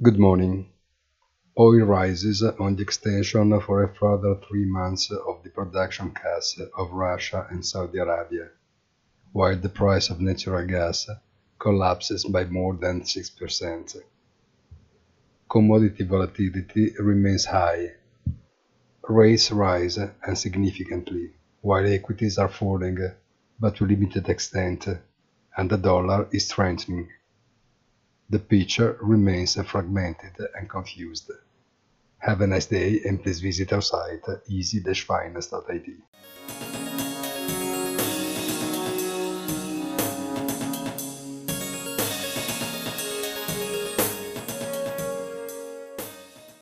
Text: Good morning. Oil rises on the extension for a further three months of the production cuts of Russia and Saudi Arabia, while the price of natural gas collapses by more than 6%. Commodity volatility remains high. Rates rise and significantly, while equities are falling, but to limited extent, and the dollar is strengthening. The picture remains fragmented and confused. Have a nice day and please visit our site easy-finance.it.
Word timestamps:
Good 0.00 0.16
morning. 0.16 0.70
Oil 1.58 1.84
rises 1.84 2.44
on 2.44 2.76
the 2.76 2.82
extension 2.82 3.60
for 3.60 3.82
a 3.82 3.92
further 3.96 4.36
three 4.48 4.64
months 4.64 5.10
of 5.10 5.42
the 5.42 5.50
production 5.50 6.12
cuts 6.12 6.56
of 6.76 6.92
Russia 6.92 7.48
and 7.50 7.66
Saudi 7.66 7.98
Arabia, 7.98 8.50
while 9.32 9.56
the 9.56 9.68
price 9.68 10.08
of 10.08 10.20
natural 10.20 10.64
gas 10.68 11.10
collapses 11.58 12.24
by 12.26 12.44
more 12.44 12.76
than 12.76 13.00
6%. 13.00 13.96
Commodity 15.50 16.04
volatility 16.04 16.94
remains 17.00 17.46
high. 17.46 17.94
Rates 19.02 19.50
rise 19.50 19.98
and 19.98 20.38
significantly, 20.38 21.32
while 21.60 21.84
equities 21.84 22.38
are 22.38 22.48
falling, 22.48 22.98
but 23.58 23.74
to 23.74 23.84
limited 23.84 24.28
extent, 24.28 24.86
and 25.56 25.68
the 25.68 25.76
dollar 25.76 26.28
is 26.30 26.46
strengthening. 26.46 27.08
The 28.30 28.38
picture 28.38 28.98
remains 29.00 29.54
fragmented 29.54 30.36
and 30.54 30.68
confused. 30.68 31.30
Have 32.18 32.40
a 32.42 32.46
nice 32.46 32.66
day 32.66 33.00
and 33.06 33.22
please 33.22 33.40
visit 33.40 33.72
our 33.72 33.80
site 33.80 34.24
easy-finance.it. 34.48 36.02